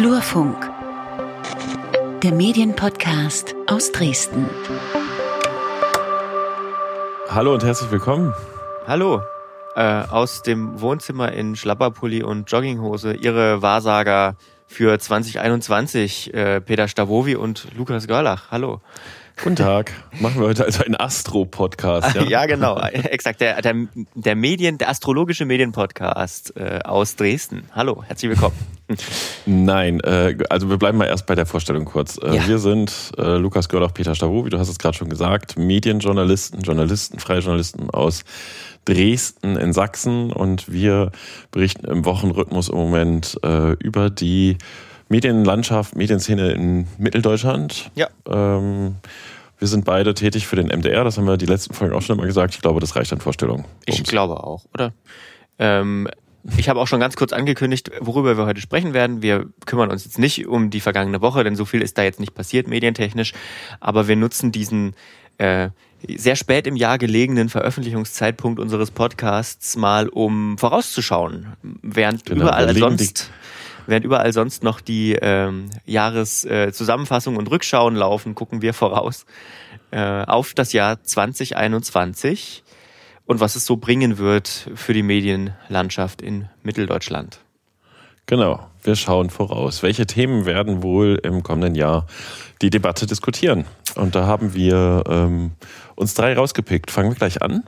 [0.00, 0.56] Flurfunk,
[2.22, 4.48] der Medienpodcast aus Dresden.
[7.28, 8.32] Hallo und herzlich willkommen.
[8.86, 9.20] Hallo.
[9.76, 14.36] Äh, aus dem Wohnzimmer in Schlapperpulli und Jogginghose Ihre Wahrsager
[14.66, 18.50] für 2021, äh, Peter Stavovi und Lukas Görlach.
[18.50, 18.80] Hallo.
[19.36, 19.92] Guten Tag.
[20.18, 22.14] Machen wir heute also einen Astro-Podcast.
[22.14, 22.22] Ja?
[22.26, 22.78] ja, genau.
[22.78, 23.42] Exakt.
[23.42, 23.74] Der, der,
[24.14, 27.68] der Medien, der astrologische Medienpodcast äh, aus Dresden.
[27.74, 28.56] Hallo, herzlich willkommen.
[29.46, 32.18] Nein, äh, also wir bleiben mal erst bei der Vorstellung kurz.
[32.18, 32.48] Äh, ja.
[32.48, 36.60] Wir sind äh, Lukas Görlach, Peter Stavo, wie du hast es gerade schon gesagt, Medienjournalisten,
[36.62, 38.24] Journalisten, freie Journalisten aus
[38.84, 41.12] Dresden in Sachsen und wir
[41.50, 44.56] berichten im Wochenrhythmus im Moment äh, über die
[45.08, 47.90] Medienlandschaft, Medienszene in Mitteldeutschland.
[47.94, 48.08] Ja.
[48.26, 48.96] Ähm,
[49.58, 52.16] wir sind beide tätig für den MDR, das haben wir die letzten Folgen auch schon
[52.16, 52.54] immer gesagt.
[52.54, 53.66] Ich glaube, das reicht an Vorstellung.
[53.84, 54.92] Ich glaube auch, oder?
[55.58, 56.08] Ähm,
[56.56, 59.22] ich habe auch schon ganz kurz angekündigt, worüber wir heute sprechen werden.
[59.22, 62.20] Wir kümmern uns jetzt nicht um die vergangene Woche, denn so viel ist da jetzt
[62.20, 63.32] nicht passiert medientechnisch.
[63.80, 64.94] Aber wir nutzen diesen
[65.38, 65.70] äh,
[66.06, 73.30] sehr spät im Jahr gelegenen Veröffentlichungszeitpunkt unseres Podcasts mal, um vorauszuschauen, während genau, überall sonst
[73.86, 79.26] während überall sonst noch die ähm, Jahreszusammenfassungen äh, und Rückschauen laufen, gucken wir voraus
[79.90, 82.62] äh, auf das Jahr 2021
[83.30, 87.38] und was es so bringen wird für die Medienlandschaft in Mitteldeutschland.
[88.26, 89.84] Genau, wir schauen voraus.
[89.84, 92.08] Welche Themen werden wohl im kommenden Jahr
[92.60, 93.66] die Debatte diskutieren?
[93.94, 95.52] Und da haben wir ähm,
[95.94, 96.90] uns drei rausgepickt.
[96.90, 97.62] Fangen wir gleich an?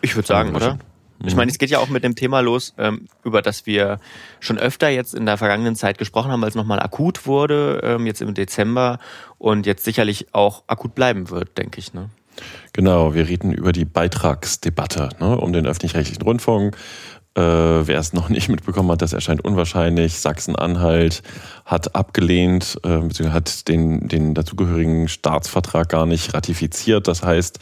[0.00, 0.78] Ich würde sagen, oder?
[1.22, 3.98] Ich meine, es geht ja auch mit dem Thema los, ähm, über das wir
[4.40, 8.06] schon öfter jetzt in der vergangenen Zeit gesprochen haben, weil es nochmal akut wurde, ähm,
[8.06, 8.98] jetzt im Dezember
[9.36, 11.92] und jetzt sicherlich auch akut bleiben wird, denke ich.
[11.92, 12.08] Ne?
[12.72, 16.76] Genau, wir reden über die Beitragsdebatte ne, um den öffentlich-rechtlichen Rundfunk.
[17.36, 20.18] Äh, wer es noch nicht mitbekommen hat, das erscheint unwahrscheinlich.
[20.20, 21.22] Sachsen-Anhalt
[21.64, 27.08] hat abgelehnt, äh, beziehungsweise hat den, den dazugehörigen Staatsvertrag gar nicht ratifiziert.
[27.08, 27.58] Das heißt,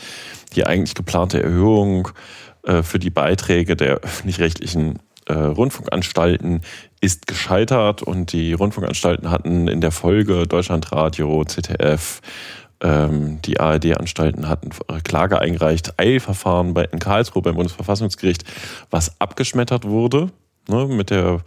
[0.54, 2.08] die eigentlich geplante Erhöhung
[2.64, 6.62] äh, für die Beiträge der öffentlich-rechtlichen äh, Rundfunkanstalten
[7.00, 12.20] ist gescheitert und die Rundfunkanstalten hatten in der Folge Deutschlandradio, ZDF,
[12.82, 14.70] die ARD-Anstalten hatten
[15.04, 18.44] Klage eingereicht, Eilverfahren bei, in Karlsruhe beim Bundesverfassungsgericht,
[18.91, 20.31] was abgeschmettert wurde,
[20.69, 21.43] ne, mit der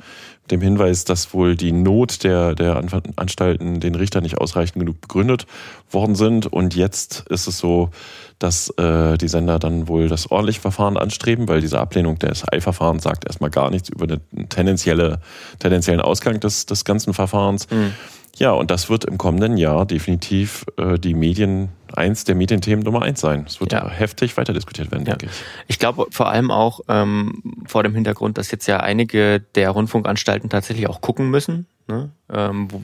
[0.51, 2.81] dem Hinweis, dass wohl die Not der, der
[3.15, 5.47] Anstalten den Richter nicht ausreichend genug begründet
[5.89, 6.45] worden sind.
[6.45, 7.89] Und jetzt ist es so,
[8.37, 13.03] dass äh, die Sender dann wohl das ordentliche Verfahren anstreben, weil diese Ablehnung des Eilverfahrens
[13.03, 15.19] sagt erstmal gar nichts über den tendenzielle,
[15.59, 17.69] tendenziellen Ausgang des, des ganzen Verfahrens.
[17.71, 17.93] Mhm.
[18.37, 23.01] Ja, und das wird im kommenden Jahr definitiv äh, die Medien, eins der Medienthemen Nummer
[23.01, 23.45] eins sein.
[23.47, 23.89] Es wird ja.
[23.89, 25.15] heftig weiter diskutiert werden, ja.
[25.15, 25.41] denke ich.
[25.67, 30.49] Ich glaube vor allem auch ähm, vor dem Hintergrund, dass jetzt ja einige der Rundfunkanstalten
[30.49, 32.11] tatsächlich auch gucken müssen, ne?
[32.29, 32.81] ähm, wo,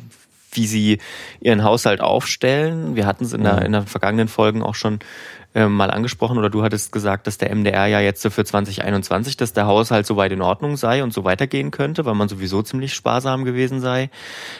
[0.53, 0.99] wie sie
[1.39, 2.95] ihren Haushalt aufstellen.
[2.95, 3.65] Wir hatten es in, der, mhm.
[3.65, 4.99] in den vergangenen Folgen auch schon
[5.53, 9.51] äh, mal angesprochen oder du hattest gesagt, dass der MDR ja jetzt für 2021, dass
[9.51, 13.43] der Haushalt soweit in Ordnung sei und so weitergehen könnte, weil man sowieso ziemlich sparsam
[13.43, 14.09] gewesen sei.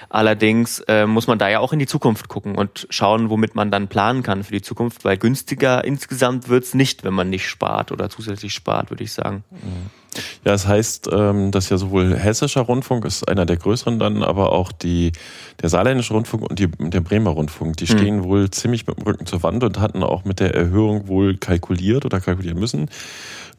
[0.09, 3.72] Allerdings äh, muss man da ja auch in die Zukunft gucken und schauen, womit man
[3.72, 7.94] dann planen kann für die Zukunft, weil günstiger insgesamt wird's nicht, wenn man nicht spart
[7.94, 9.46] oder zusätzlich spart, würde ich sagen.
[9.52, 10.00] Mhm.
[10.44, 14.23] Ja, es das heißt, ähm, dass ja sowohl hessischer Rundfunk ist einer der größeren dann,
[14.23, 15.13] aber auch die,
[15.61, 17.97] der saarländische Rundfunk und die, der Bremer Rundfunk, die hm.
[17.97, 18.23] stehen mhm.
[18.23, 22.05] wohl ziemlich mit dem Rücken zur Wand und hatten auch mit der Erhöhung wohl kalkuliert
[22.05, 22.89] oder kalkulieren müssen.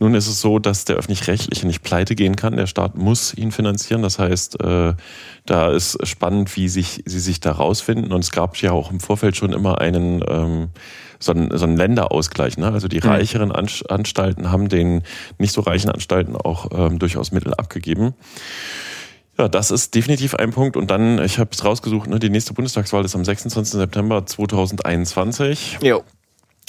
[0.02, 2.56] Nun ist es so, dass der öffentlich-rechtliche nicht pleite gehen kann.
[2.56, 4.02] Der Staat muss ihn finanzieren.
[4.02, 4.94] Das heißt, äh,
[5.46, 8.12] da ist spannend, wie sich, sie sich da rausfinden.
[8.12, 10.70] Und es gab ja auch im Vorfeld schon immer einen, ähm,
[11.20, 12.58] so einen, so einen Länderausgleich.
[12.58, 12.72] Ne?
[12.72, 13.10] Also die mhm.
[13.10, 15.04] reicheren Anstalten haben den
[15.38, 18.14] nicht so reichen Anstalten auch ähm, durchaus Mittel abgegeben.
[19.38, 20.76] Ja, das ist definitiv ein Punkt.
[20.76, 23.78] Und dann, ich habe es rausgesucht, ne, die nächste Bundestagswahl ist am 26.
[23.78, 25.78] September 2021.
[25.80, 26.02] Jo.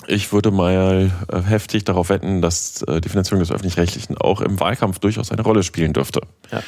[0.08, 4.60] Ich würde mal äh, heftig darauf wetten, dass äh, die Finanzierung des Öffentlich-Rechtlichen auch im
[4.60, 6.22] Wahlkampf durchaus eine Rolle spielen dürfte.
[6.52, 6.62] Ja.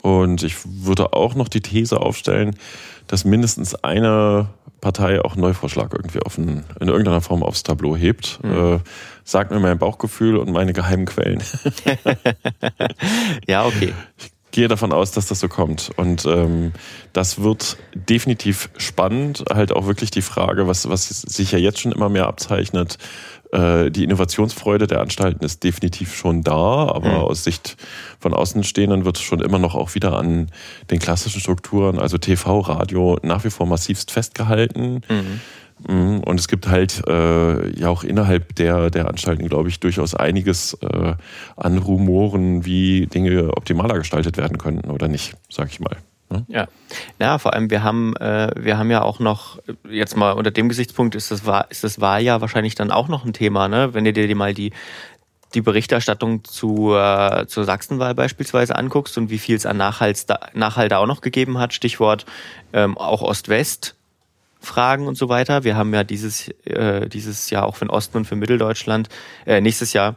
[0.00, 2.56] Und ich würde auch noch die These aufstellen,
[3.08, 4.48] dass mindestens eine
[4.80, 8.38] Partei auch einen Neuvorschlag irgendwie ein, in irgendeiner Form aufs Tableau hebt.
[8.42, 8.74] Mhm.
[8.74, 8.78] Äh,
[9.24, 11.42] sagt mir mein Bauchgefühl und meine geheimen Quellen.
[13.48, 13.92] ja, okay.
[14.18, 15.92] Ich gehe davon aus, dass das so kommt.
[15.94, 16.72] Und ähm,
[17.12, 19.44] das wird definitiv spannend.
[19.52, 22.98] Halt auch wirklich die Frage, was, was sich ja jetzt schon immer mehr abzeichnet.
[23.52, 27.16] Äh, die Innovationsfreude der Anstalten ist definitiv schon da, aber mhm.
[27.16, 27.76] aus Sicht
[28.20, 30.50] von Außenstehenden wird es schon immer noch auch wieder an
[30.90, 35.00] den klassischen Strukturen, also TV, Radio, nach wie vor massivst festgehalten.
[35.08, 35.40] Mhm.
[35.86, 36.20] Mhm.
[36.20, 40.74] Und es gibt halt äh, ja auch innerhalb der, der Anstalten, glaube ich, durchaus einiges
[40.82, 41.14] äh,
[41.56, 45.96] an Rumoren, wie Dinge optimaler gestaltet werden könnten oder nicht, sag ich mal.
[46.30, 46.44] Ne?
[46.48, 46.68] Ja,
[47.18, 49.58] ja, vor allem wir haben äh, wir haben ja auch noch
[49.88, 53.24] jetzt mal unter dem Gesichtspunkt ist das Wahl, ist das Wahljahr wahrscheinlich dann auch noch
[53.24, 53.94] ein Thema, ne?
[53.94, 54.72] Wenn du dir mal die
[55.54, 60.92] die Berichterstattung zu, äh, zur Sachsenwahl beispielsweise anguckst und wie viel es an Nachhalt Nachhalt
[60.92, 62.26] da auch noch gegeben hat, Stichwort
[62.72, 63.96] ähm, auch Ost-West,
[64.60, 65.64] Fragen und so weiter.
[65.64, 69.08] Wir haben ja dieses, äh, dieses Jahr auch für den Osten und für Mitteldeutschland,
[69.46, 70.16] äh, nächstes Jahr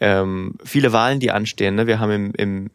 [0.00, 1.74] ähm, viele Wahlen, die anstehen.
[1.74, 1.86] Ne?
[1.86, 2.70] Wir haben im, im,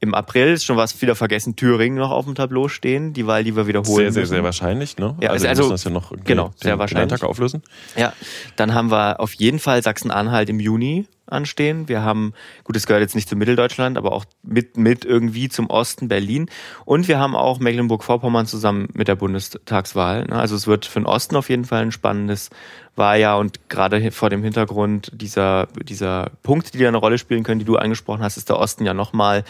[0.00, 3.42] im April, ist schon was wieder vergessen, Thüringen noch auf dem Tableau stehen, die Wahl,
[3.44, 4.34] die wir wiederholen Sehr, sehr, müssen.
[4.34, 5.16] sehr wahrscheinlich, ne?
[5.20, 7.04] Ja, also, also- wir müssen das ja noch genau, sehr den, wahrscheinlich.
[7.06, 7.62] Den Landtag auflösen.
[7.96, 8.12] Ja,
[8.56, 11.88] dann haben wir auf jeden Fall Sachsen-Anhalt im Juni anstehen.
[11.88, 12.32] Wir haben,
[12.64, 16.46] gut, es gehört jetzt nicht zu Mitteldeutschland, aber auch mit, mit irgendwie zum Osten Berlin.
[16.86, 20.24] Und wir haben auch Mecklenburg-Vorpommern zusammen mit der Bundestagswahl.
[20.24, 20.36] ne?
[20.36, 22.48] Also es wird für den Osten auf jeden Fall ein spannendes
[22.96, 27.58] Wahljahr und gerade vor dem Hintergrund dieser, dieser Punkte, die da eine Rolle spielen können,
[27.58, 29.44] die du angesprochen hast, ist der Osten ja nochmal,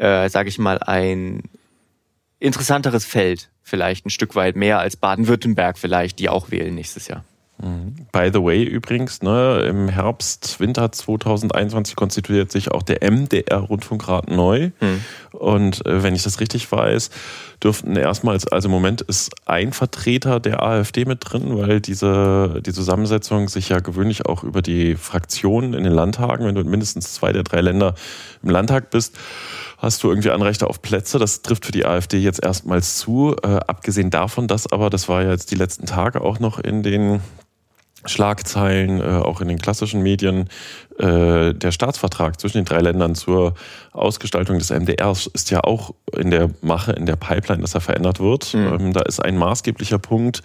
[0.00, 1.42] äh, sage ich mal, ein
[2.38, 7.24] interessanteres Feld, vielleicht ein Stück weit mehr als Baden-Württemberg vielleicht, die auch wählen nächstes Jahr.
[8.10, 14.70] By the way, übrigens, ne, im Herbst, Winter 2021 konstituiert sich auch der MDR-Rundfunkrat neu.
[14.78, 15.04] Hm.
[15.32, 17.10] Und äh, wenn ich das richtig weiß,
[17.62, 22.72] dürften erstmals, also im Moment ist ein Vertreter der AfD mit drin, weil diese die
[22.72, 27.14] Zusammensetzung sich ja gewöhnlich auch über die Fraktionen in den Landtagen, wenn du in mindestens
[27.14, 27.94] zwei der drei Länder
[28.42, 29.18] im Landtag bist,
[29.78, 31.18] hast du irgendwie Anrechte auf Plätze.
[31.18, 33.36] Das trifft für die AfD jetzt erstmals zu.
[33.42, 36.82] Äh, abgesehen davon, dass aber, das war ja jetzt die letzten Tage auch noch in
[36.82, 37.20] den
[38.04, 40.48] Schlagzeilen, äh, auch in den klassischen Medien,
[40.98, 43.54] äh, der Staatsvertrag zwischen den drei Ländern zur
[43.92, 48.20] Ausgestaltung des MDRs ist ja auch in der Mache, in der Pipeline, dass er verändert
[48.20, 48.54] wird.
[48.54, 48.72] Mhm.
[48.72, 50.42] Ähm, da ist ein maßgeblicher Punkt,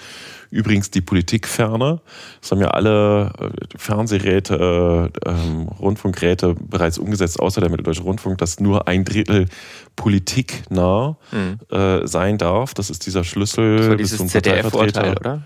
[0.52, 2.02] übrigens die Politikferne.
[2.42, 8.38] Das haben ja alle äh, Fernsehräte, äh, ähm, Rundfunkräte bereits umgesetzt, außer der Mitteldeutsche Rundfunk,
[8.38, 9.48] dass nur ein Drittel
[9.96, 11.60] politiknah Mhm.
[11.76, 12.74] äh, sein darf.
[12.74, 15.42] Das ist dieser Schlüssel Das war bis dieses zum ZDF-Urteil, oder?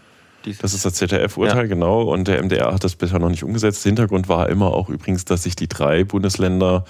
[0.61, 2.03] Das ist das ZDF-Urteil, genau.
[2.03, 3.83] Und der MDR hat das bisher noch nicht umgesetzt.
[3.83, 6.85] Hintergrund war immer auch übrigens, dass sich die drei Bundesländer,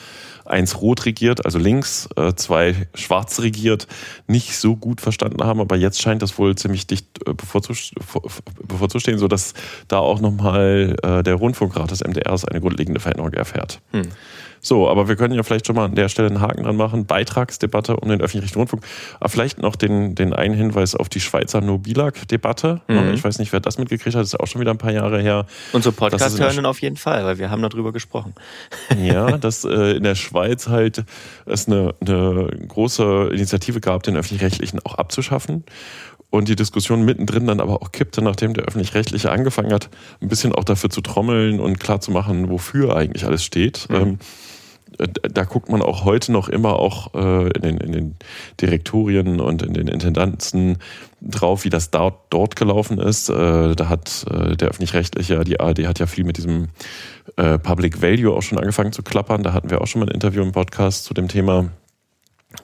[0.45, 3.87] eins rot regiert, also links, äh, zwei schwarz regiert,
[4.27, 5.59] nicht so gut verstanden haben.
[5.59, 8.23] Aber jetzt scheint das wohl ziemlich dicht äh, bevorzu- vor-
[8.67, 9.53] bevorzustehen, sodass
[9.87, 13.79] da auch nochmal äh, der Rundfunkrat des MDRs eine grundlegende Veränderung erfährt.
[13.91, 14.07] Hm.
[14.61, 17.05] So, aber wir können ja vielleicht schon mal an der Stelle einen Haken dran machen.
[17.05, 18.83] Beitragsdebatte um den öffentlich-rechtlichen Rundfunk.
[19.19, 22.81] Aber vielleicht noch den, den einen Hinweis auf die Schweizer Nobilag-Debatte.
[22.87, 23.13] Mhm.
[23.13, 25.21] Ich weiß nicht, wer das mitgekriegt hat, das ist auch schon wieder ein paar Jahre
[25.21, 25.45] her.
[25.73, 28.33] Unsere der Podcast-Hörenden auf jeden Fall, weil wir haben darüber gesprochen.
[28.99, 31.03] Ja, dass äh, in der Schweiz halt
[31.45, 35.63] es eine, eine große Initiative gab, den öffentlich-rechtlichen auch abzuschaffen.
[36.31, 39.89] Und die Diskussion mittendrin dann aber auch kippte, nachdem der öffentlich-rechtliche angefangen hat,
[40.21, 43.89] ein bisschen auch dafür zu trommeln und klarzumachen, wofür eigentlich alles steht.
[43.89, 43.95] Mhm.
[43.95, 44.48] Ähm, äh,
[45.07, 48.15] da guckt man auch heute noch immer auch äh, in, den, in den
[48.59, 50.77] Direktorien und in den Intendanzen
[51.21, 53.29] drauf, wie das dort, dort gelaufen ist.
[53.29, 56.69] Äh, da hat äh, der öffentlich-rechtliche, die ARD hat ja viel mit diesem
[57.37, 59.43] äh, Public Value auch schon angefangen zu klappern.
[59.43, 61.69] Da hatten wir auch schon mal ein Interview im Podcast zu dem Thema.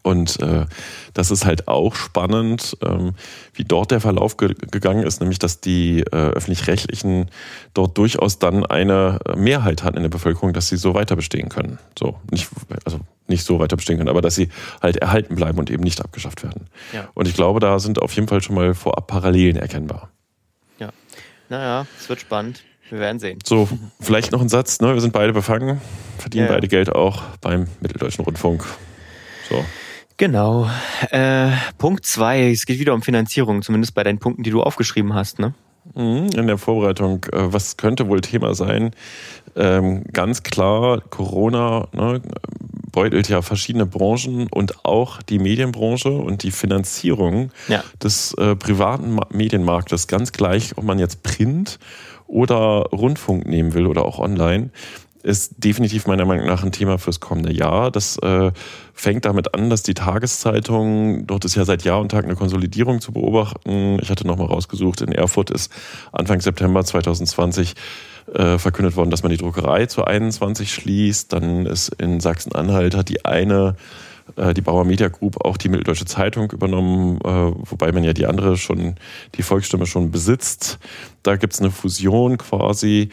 [0.01, 0.65] Und äh,
[1.13, 3.13] das ist halt auch spannend, ähm,
[3.53, 7.29] wie dort der Verlauf ge gegangen ist, nämlich dass die äh, öffentlich-rechtlichen
[7.75, 11.77] dort durchaus dann eine Mehrheit hatten in der Bevölkerung, dass sie so weiter bestehen können.
[11.97, 12.49] So, nicht,
[12.83, 14.49] also nicht so weiter bestehen können, aber dass sie
[14.81, 16.67] halt erhalten bleiben und eben nicht abgeschafft werden.
[16.91, 17.07] Ja.
[17.13, 20.09] Und ich glaube, da sind auf jeden Fall schon mal vorab Parallelen erkennbar.
[20.79, 20.89] Ja.
[21.49, 22.63] Naja, es wird spannend.
[22.89, 23.39] Wir werden sehen.
[23.43, 23.67] So,
[23.99, 24.93] vielleicht noch ein Satz, ne?
[24.93, 25.81] Wir sind beide befangen,
[26.17, 26.55] verdienen Ja, ja.
[26.55, 28.63] beide Geld auch beim Mitteldeutschen Rundfunk.
[29.49, 29.63] So.
[30.17, 30.69] Genau.
[31.11, 32.49] Äh, Punkt zwei.
[32.51, 35.53] Es geht wieder um Finanzierung, zumindest bei deinen Punkten, die du aufgeschrieben hast, ne?
[35.93, 38.91] Mhm, In der Vorbereitung, äh, was könnte wohl Thema sein?
[39.55, 42.21] Ähm, ganz klar, Corona ne,
[42.91, 47.83] beutelt ja verschiedene Branchen und auch die Medienbranche und die Finanzierung Ja.
[48.01, 51.77] des äh, privaten Ma Medienmarktes, ganz gleich, ob man jetzt Print
[52.27, 54.71] oder Rundfunk nehmen will oder auch online,
[55.25, 57.89] ist definitiv meiner Meinung nach ein Thema fürs kommende Jahr.
[57.89, 58.51] Das äh,
[58.93, 63.01] fängt damit an, dass die Tageszeitung, dort ist ja seit Jahr und Tag eine Konsolidierung
[63.01, 63.97] zu beobachten.
[64.01, 65.71] Ich hatte nochmal rausgesucht, in Erfurt ist
[66.11, 67.73] Anfang September 2020
[68.33, 71.33] äh, verkündet worden, dass man die Druckerei zu 21 schließt.
[71.33, 73.75] Dann ist in Sachsen-Anhalt hat die eine
[74.35, 77.27] äh, die Bauer Media Group auch die Mitteldeutsche Zeitung übernommen, äh,
[77.69, 78.95] wobei man ja die andere schon,
[79.35, 80.79] die Volksstimme schon besitzt.
[81.23, 83.09] Da gibt's eine Fusion quasi.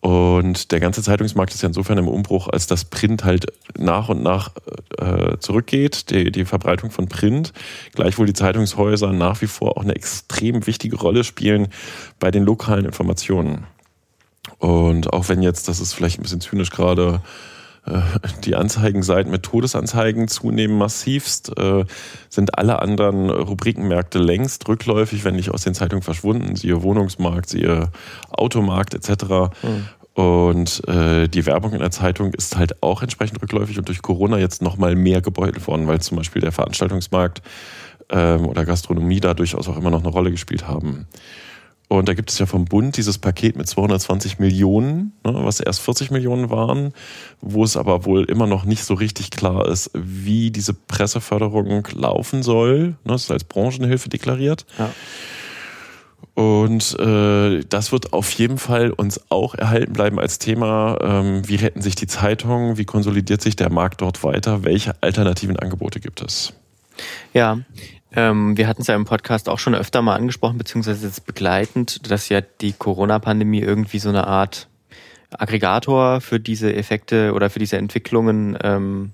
[0.00, 4.22] Und der ganze Zeitungsmarkt ist ja insofern im Umbruch, als das Print halt nach und
[4.22, 4.52] nach
[4.96, 7.52] äh, zurückgeht, die, die Verbreitung von Print.
[7.94, 11.68] Gleichwohl die Zeitungshäuser nach wie vor auch eine extrem wichtige Rolle spielen
[12.20, 13.66] bei den lokalen Informationen.
[14.58, 17.20] Und auch wenn jetzt, das ist vielleicht ein bisschen zynisch gerade,
[18.44, 21.84] die Anzeigenseiten mit Todesanzeigen zunehmen massivst, äh,
[22.28, 27.90] sind alle anderen Rubrikenmärkte längst rückläufig, wenn nicht aus den Zeitungen verschwunden, siehe Wohnungsmarkt, siehe
[28.30, 29.24] Automarkt etc.
[29.62, 29.88] Mhm.
[30.14, 34.38] Und äh, die Werbung in der Zeitung ist halt auch entsprechend rückläufig und durch Corona
[34.38, 37.40] jetzt nochmal mehr gebeutelt worden, weil zum Beispiel der Veranstaltungsmarkt
[38.10, 41.06] ähm, oder Gastronomie da durchaus auch immer noch eine Rolle gespielt haben.
[41.88, 45.80] Und da gibt es ja vom Bund dieses Paket mit 220 Millionen, ne, was erst
[45.80, 46.92] 40 Millionen waren,
[47.40, 52.42] wo es aber wohl immer noch nicht so richtig klar ist, wie diese Presseförderung laufen
[52.42, 52.88] soll.
[52.88, 54.66] Ne, das ist als Branchenhilfe deklariert.
[54.78, 54.90] Ja.
[56.34, 60.98] Und äh, das wird auf jeden Fall uns auch erhalten bleiben als Thema.
[61.00, 62.76] Ähm, wie retten sich die Zeitungen?
[62.76, 64.62] Wie konsolidiert sich der Markt dort weiter?
[64.62, 66.52] Welche alternativen Angebote gibt es?
[67.32, 67.58] Ja,
[68.12, 72.10] ähm, wir hatten es ja im Podcast auch schon öfter mal angesprochen, beziehungsweise jetzt begleitend,
[72.10, 74.68] dass ja die Corona-Pandemie irgendwie so eine Art
[75.30, 79.12] Aggregator für diese Effekte oder für diese Entwicklungen ähm,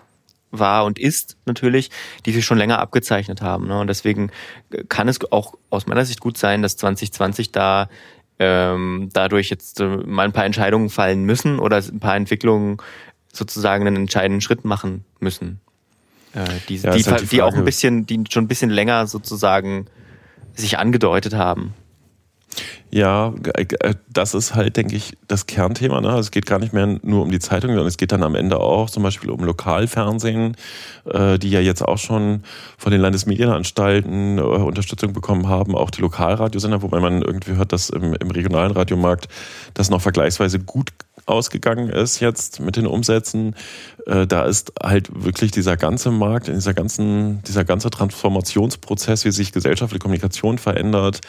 [0.51, 1.91] war und ist natürlich,
[2.25, 3.67] die sich schon länger abgezeichnet haben.
[3.67, 3.81] Ne?
[3.81, 4.31] Und deswegen
[4.89, 7.89] kann es auch aus meiner Sicht gut sein, dass 2020 da
[8.39, 12.79] ähm, dadurch jetzt äh, mal ein paar Entscheidungen fallen müssen oder ein paar Entwicklungen
[13.33, 15.61] sozusagen einen entscheidenden Schritt machen müssen.
[16.35, 19.07] Äh, die, ja, die, halt die, die auch ein bisschen, die schon ein bisschen länger
[19.07, 19.87] sozusagen
[20.55, 21.75] sich angedeutet haben.
[22.91, 26.01] Ja, äh, das ist halt, denke ich, das Kernthema.
[26.01, 26.11] Ne?
[26.17, 28.61] Es geht gar nicht mehr nur um die Zeitung, sondern es geht dann am Ende
[28.61, 30.57] auch zum Beispiel um Lokalfernsehen,
[31.07, 32.45] äh, die ja jetzt auch schon
[32.79, 37.91] von den Landesmedienanstalten äh, Unterstützung bekommen haben, auch die Lokalradiosender, wobei man irgendwie hört, dass
[37.91, 39.29] im, im regionalen Radiomarkt
[39.75, 40.93] das noch vergleichsweise gut
[41.27, 43.55] ausgegangen ist jetzt mit den Umsätzen,
[44.07, 49.53] äh, da ist halt wirklich dieser ganze Markt, dieser ganzen, dieser ganze Transformationsprozess, wie sich
[49.53, 51.21] gesellschaftliche Kommunikation verändert,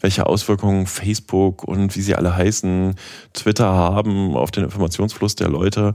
[0.00, 2.96] welche Auswirkungen Facebook und wie sie alle heißen,
[3.32, 5.94] Twitter haben auf den Informationsfluss der Leute,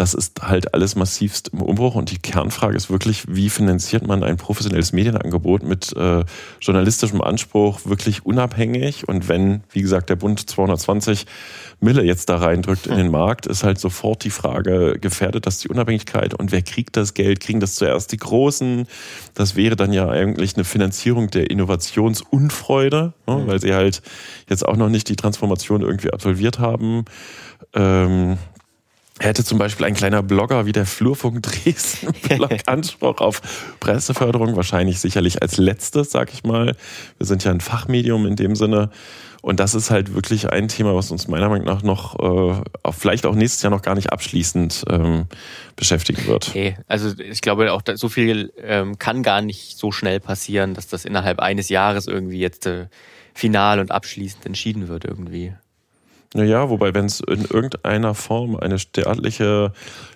[0.00, 4.24] das ist halt alles massivst im Umbruch und die Kernfrage ist wirklich, wie finanziert man
[4.24, 6.24] ein professionelles Medienangebot mit äh,
[6.58, 11.26] journalistischem Anspruch wirklich unabhängig und wenn, wie gesagt, der Bund 220
[11.80, 15.68] Mille jetzt da reindrückt in den Markt, ist halt sofort die Frage, gefährdet das die
[15.68, 17.40] Unabhängigkeit und wer kriegt das Geld?
[17.40, 18.86] Kriegen das zuerst die Großen?
[19.34, 23.46] Das wäre dann ja eigentlich eine Finanzierung der Innovationsunfreude, ne, mhm.
[23.46, 24.00] weil sie halt
[24.48, 27.04] jetzt auch noch nicht die Transformation irgendwie absolviert haben.
[27.74, 28.38] Ähm,
[29.20, 33.40] hätte zum Beispiel ein kleiner Blogger wie der Flurfunk Dresden Blog Anspruch auf
[33.80, 36.74] Presseförderung, wahrscheinlich sicherlich als letztes, sag ich mal.
[37.18, 38.90] Wir sind ja ein Fachmedium in dem Sinne.
[39.42, 43.24] Und das ist halt wirklich ein Thema, was uns meiner Meinung nach noch, äh, vielleicht
[43.24, 45.26] auch nächstes Jahr noch gar nicht abschließend ähm,
[45.76, 46.48] beschäftigen wird.
[46.48, 50.88] Okay, also ich glaube auch, so viel ähm, kann gar nicht so schnell passieren, dass
[50.88, 52.88] das innerhalb eines Jahres irgendwie jetzt äh,
[53.32, 55.54] final und abschließend entschieden wird irgendwie.
[56.34, 59.72] Naja, wobei, wenn es in irgendeiner Form eine staatliche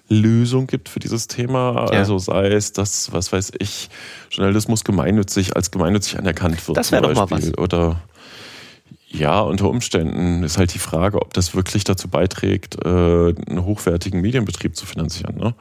[0.08, 1.98] Lösung gibt für dieses Thema, ja.
[1.98, 3.90] also sei es, dass, was weiß ich,
[4.30, 6.78] Journalismus gemeinnützig als gemeinnützig anerkannt wird.
[6.78, 7.58] Das wäre doch mal was.
[7.58, 8.00] Oder
[9.08, 14.20] ja, unter Umständen ist halt die Frage, ob das wirklich dazu beiträgt, äh, einen hochwertigen
[14.20, 15.36] Medienbetrieb zu finanzieren.
[15.36, 15.54] Ne?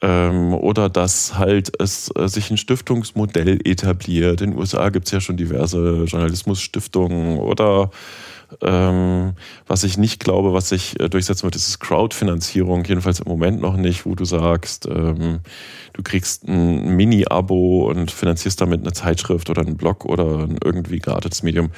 [0.00, 4.40] Ähm, oder dass halt es äh, sich ein Stiftungsmodell etabliert.
[4.40, 7.90] In den USA gibt es ja schon diverse Journalismusstiftungen oder
[8.62, 9.34] ähm,
[9.66, 13.76] was ich nicht glaube, was sich äh, durchsetzen wird, ist Crowdfinanzierung, jedenfalls im Moment noch
[13.76, 15.40] nicht, wo du sagst, ähm,
[15.92, 20.98] du kriegst ein Mini-Abo und finanzierst damit eine Zeitschrift oder einen Blog oder ein irgendwie
[20.98, 21.70] gratis Medium.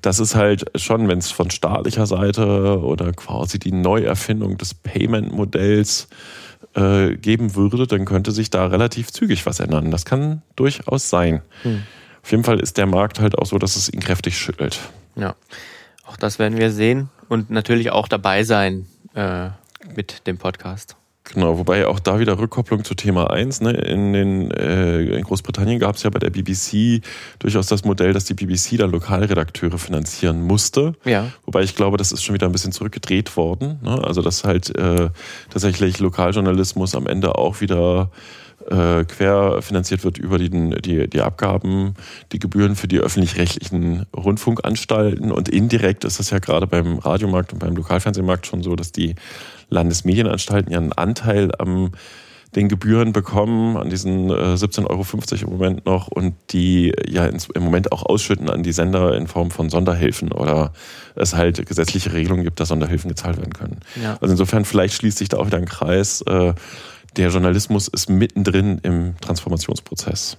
[0.00, 6.08] Das ist halt schon, wenn es von staatlicher Seite oder quasi die Neuerfindung des Payment-Modells
[6.74, 9.90] äh, geben würde, dann könnte sich da relativ zügig was ändern.
[9.90, 11.42] Das kann durchaus sein.
[11.62, 11.82] Hm.
[12.22, 14.80] Auf jeden Fall ist der Markt halt auch so, dass es ihn kräftig schüttelt.
[15.14, 15.34] Ja.
[16.06, 19.48] Auch das werden wir sehen und natürlich auch dabei sein äh,
[19.94, 20.96] mit dem Podcast.
[21.32, 23.62] Genau, wobei auch da wieder Rückkopplung zu Thema 1.
[23.62, 23.70] Ne?
[23.70, 27.02] In, den, äh, in Großbritannien gab es ja bei der BBC
[27.38, 30.92] durchaus das Modell, dass die BBC dann Lokalredakteure finanzieren musste.
[31.04, 31.30] Ja.
[31.46, 33.80] Wobei ich glaube, das ist schon wieder ein bisschen zurückgedreht worden.
[33.82, 34.04] Ne?
[34.04, 35.08] Also dass halt äh,
[35.48, 38.10] tatsächlich Lokaljournalismus am Ende auch wieder
[38.70, 41.94] äh, querfinanziert wird über die, die, die Abgaben,
[42.32, 45.32] die Gebühren für die öffentlich-rechtlichen Rundfunkanstalten.
[45.32, 49.14] Und indirekt ist das ja gerade beim Radiomarkt und beim Lokalfernsehmarkt schon so, dass die
[49.68, 51.92] Landesmedienanstalten ja einen Anteil am
[52.54, 55.04] den Gebühren bekommen, an diesen äh, 17,50 Euro
[55.44, 59.50] im Moment noch und die ja im Moment auch ausschütten an die Sender in Form
[59.50, 60.72] von Sonderhilfen oder
[61.16, 63.80] es halt gesetzliche Regelungen gibt, dass Sonderhilfen gezahlt werden können.
[64.00, 64.18] Ja.
[64.20, 66.22] Also insofern vielleicht schließt sich da auch wieder ein Kreis.
[67.16, 70.36] Der Journalismus ist mittendrin im Transformationsprozess.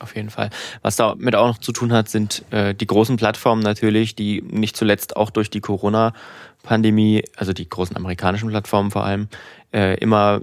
[0.00, 0.50] Auf jeden Fall.
[0.82, 4.76] Was damit auch noch zu tun hat, sind äh, die großen Plattformen natürlich, die nicht
[4.76, 9.28] zuletzt auch durch die Corona-Pandemie, also die großen amerikanischen Plattformen vor allem,
[9.72, 10.40] äh, immer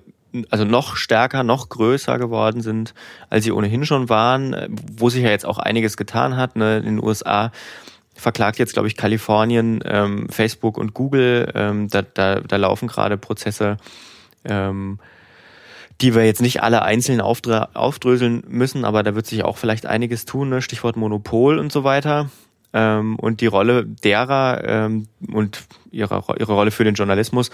[0.49, 2.93] also noch stärker, noch größer geworden sind,
[3.29, 6.55] als sie ohnehin schon waren, äh, wo sich ja jetzt auch einiges getan hat.
[6.55, 6.77] Ne?
[6.77, 7.51] In den USA
[8.13, 11.51] verklagt jetzt, glaube ich, Kalifornien, ähm, Facebook und Google.
[11.55, 13.77] Ähm, da, da, da laufen gerade Prozesse,
[14.43, 14.99] ähm,
[16.01, 20.25] die wir jetzt nicht alle einzeln aufdröseln müssen, aber da wird sich auch vielleicht einiges
[20.25, 20.61] tun, ne?
[20.61, 22.29] Stichwort Monopol und so weiter.
[22.73, 27.49] Ähm, und die Rolle derer ähm, und ihre, ihre Rolle für den Journalismus,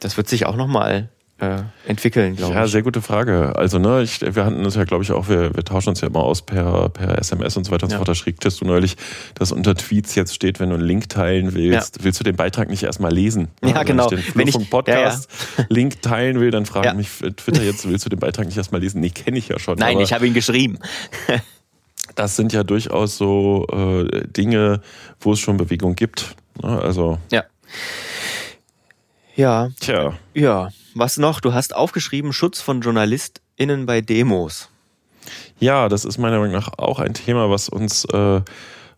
[0.00, 1.10] das wird sich auch nochmal
[1.40, 2.66] äh, entwickeln, glaube ja, ich.
[2.66, 3.56] Ja, sehr gute Frage.
[3.56, 6.08] Also, ne, ich, wir hatten das ja, glaube ich, auch, wir, wir tauschen uns ja
[6.08, 7.96] immer aus per, per SMS und so weiter und ja.
[7.96, 8.08] so fort.
[8.08, 8.96] Da schriebtest du neulich,
[9.34, 12.04] dass unter Tweets jetzt steht, wenn du einen Link teilen willst, ja.
[12.04, 13.48] willst du den Beitrag nicht erstmal lesen.
[13.64, 14.10] Ja, also, genau.
[14.10, 15.30] Wenn ich den wenn ich, Podcast
[15.70, 18.82] Link teilen will, dann frage ich mich Twitter jetzt, willst du den Beitrag nicht erstmal
[18.82, 19.00] lesen?
[19.00, 19.78] Nee, kenne ich ja schon.
[19.78, 20.78] Nein, ich habe ihn geschrieben.
[22.14, 24.82] das sind ja durchaus so äh, Dinge,
[25.20, 26.34] wo es schon Bewegung gibt.
[26.62, 26.68] Ne?
[26.80, 27.18] Also.
[27.30, 27.44] Ja.
[29.36, 29.70] Ja.
[29.80, 30.18] Tja.
[30.34, 30.68] Ja.
[30.94, 31.40] Was noch?
[31.40, 34.68] Du hast aufgeschrieben, Schutz von JournalistInnen bei Demos.
[35.58, 38.40] Ja, das ist meiner Meinung nach auch ein Thema, was uns, äh,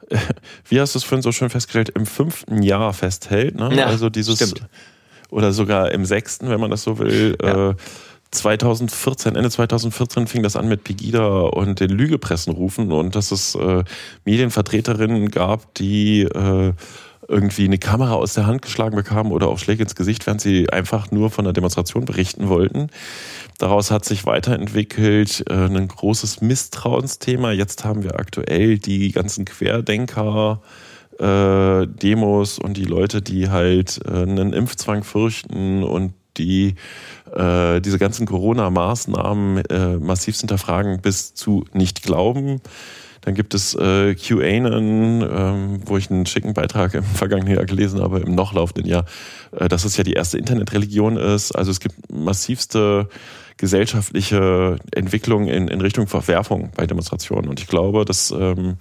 [0.69, 3.57] wie hast du es vorhin so schön festgestellt, im fünften Jahr festhält.
[3.57, 3.75] Ne?
[3.75, 4.63] Ja, also dieses, stimmt.
[5.31, 7.37] oder sogar im sechsten, wenn man das so will.
[7.43, 7.71] Ja.
[7.71, 7.75] Äh,
[8.31, 13.85] 2014, Ende 2014 fing das an mit Pegida und den Lügepressenrufen und dass es äh,
[14.25, 16.73] Medienvertreterinnen gab, die äh,
[17.29, 20.71] irgendwie eine Kamera aus der Hand geschlagen bekamen oder auch Schläge ins Gesicht, während sie
[20.71, 22.89] einfach nur von der Demonstration berichten wollten.
[23.59, 27.53] Daraus hat sich weiterentwickelt äh, ein großes Misstrauensthema.
[27.53, 30.63] Jetzt haben wir aktuell die ganzen Querdenker.
[31.19, 36.75] Äh, Demos und die Leute, die halt äh, einen Impfzwang fürchten und die
[37.35, 42.61] äh, diese ganzen Corona-Maßnahmen äh, massiv hinterfragen bis zu nicht glauben.
[43.23, 48.01] Dann gibt es äh, QAnon, ähm, wo ich einen schicken Beitrag im vergangenen Jahr gelesen
[48.01, 49.05] habe, im noch laufenden Jahr,
[49.53, 51.53] äh, dass es ja die erste Internetreligion ist.
[51.53, 53.09] Also es gibt massivste
[53.57, 57.49] gesellschaftliche Entwicklung in, in Richtung Verwerfung bei Demonstrationen.
[57.49, 58.77] Und ich glaube, dass ähm,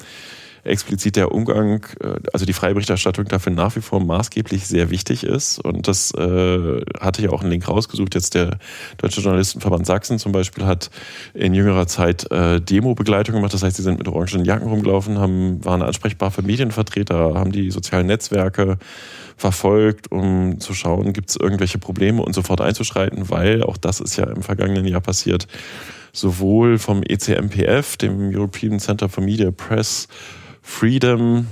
[0.64, 5.24] explizit der Umgang, äh, also die freie Berichterstattung dafür nach wie vor maßgeblich sehr wichtig
[5.24, 5.60] ist.
[5.60, 8.16] Und das äh, hatte ich auch einen Link rausgesucht.
[8.16, 8.58] Jetzt der
[8.98, 10.90] Deutsche Journalistenverband Sachsen zum Beispiel hat
[11.34, 13.54] in jüngerer Zeit äh, Demo-Begleitung gemacht.
[13.54, 17.72] Das heißt, sie sind mit orangenen Jacken rumgelaufen, haben, waren ansprechbar für Medienvertreter, haben die
[17.72, 18.78] sozialen Netzwerke
[19.38, 24.16] verfolgt, um zu schauen, gibt es irgendwelche Probleme und sofort einzuschreiten, weil auch das ist
[24.16, 25.48] ja im vergangenen Jahr passiert,
[26.14, 30.08] sowohl vom ECMPF, dem European Center for Media Press,
[30.62, 31.48] Freedom,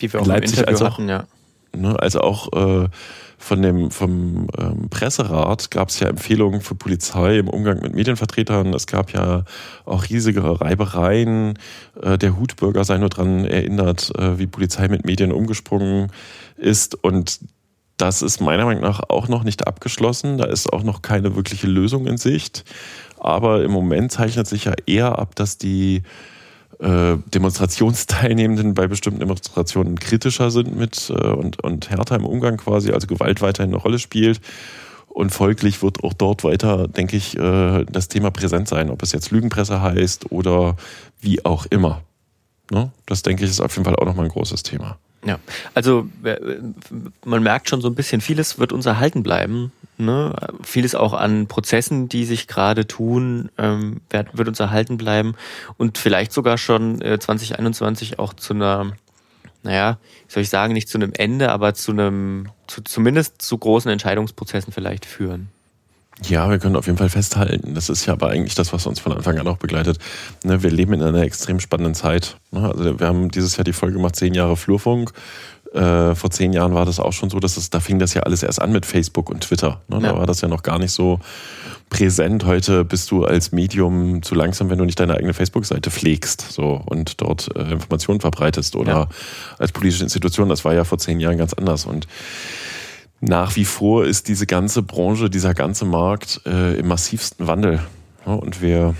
[0.00, 1.26] die wir auch Leipzig, als auch, hatten, ja.
[1.76, 2.88] Ne, also auch äh,
[3.40, 8.74] von dem vom ähm, Presserat gab es ja Empfehlungen für Polizei im Umgang mit Medienvertretern.
[8.74, 9.44] Es gab ja
[9.84, 11.58] auch riesige Reibereien.
[12.02, 16.10] Äh, der Hutbürger sei nur daran erinnert, äh, wie Polizei mit Medien umgesprungen
[16.56, 16.96] ist.
[16.96, 17.38] Und
[17.96, 20.38] das ist meiner Meinung nach auch noch nicht abgeschlossen.
[20.38, 22.64] Da ist auch noch keine wirkliche Lösung in Sicht.
[23.20, 26.02] Aber im Moment zeichnet sich ja eher ab, dass die
[26.80, 32.92] äh, Demonstrationsteilnehmenden bei bestimmten Demonstrationen kritischer sind mit äh, und, und härter im Umgang quasi,
[32.92, 34.40] also Gewalt weiterhin eine Rolle spielt.
[35.08, 39.10] Und folglich wird auch dort weiter, denke ich, äh, das Thema präsent sein, ob es
[39.12, 40.76] jetzt Lügenpresse heißt oder
[41.20, 42.02] wie auch immer.
[42.70, 42.92] Ne?
[43.06, 44.98] Das denke ich ist auf jeden Fall auch nochmal ein großes Thema.
[45.24, 45.40] Ja,
[45.74, 46.08] also
[47.24, 49.72] man merkt schon so ein bisschen, vieles wird uns erhalten bleiben.
[49.98, 50.32] Ne?
[50.62, 55.34] Vieles auch an Prozessen, die sich gerade tun, ähm, wird, wird uns erhalten bleiben
[55.76, 58.92] und vielleicht sogar schon äh, 2021 auch zu einer,
[59.64, 63.90] naja, soll ich sagen, nicht zu einem Ende, aber zu einem, zu, zumindest zu großen
[63.90, 65.48] Entscheidungsprozessen vielleicht führen.
[66.24, 67.74] Ja, wir können auf jeden Fall festhalten.
[67.74, 69.98] Das ist ja aber eigentlich das, was uns von Anfang an auch begleitet.
[70.42, 72.36] Ne, wir leben in einer extrem spannenden Zeit.
[72.50, 75.12] Ne, also wir haben dieses Jahr die Folge gemacht, zehn Jahre Flurfunk.
[75.72, 78.22] Äh, vor zehn Jahren war das auch schon so, dass es, da fing das ja
[78.22, 79.80] alles erst an mit Facebook und Twitter.
[79.88, 80.00] Ne?
[80.00, 81.20] Da war das ja noch gar nicht so
[81.90, 82.44] präsent.
[82.44, 86.82] Heute bist du als Medium zu langsam, wenn du nicht deine eigene Facebook-Seite pflegst so,
[86.86, 89.08] und dort äh, Informationen verbreitest oder ja.
[89.58, 90.48] als politische Institution.
[90.48, 91.86] Das war ja vor zehn Jahren ganz anders.
[91.86, 92.06] Und
[93.20, 97.80] nach wie vor ist diese ganze Branche, dieser ganze Markt äh, im massivsten Wandel.
[98.26, 98.94] Ja, und wir